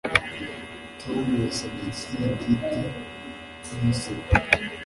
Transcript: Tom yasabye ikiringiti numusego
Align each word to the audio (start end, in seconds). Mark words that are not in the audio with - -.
Tom 1.01 1.25
yasabye 1.45 1.85
ikiringiti 1.91 2.79
numusego 3.67 4.23